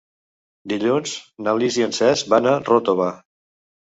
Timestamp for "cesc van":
1.99-2.49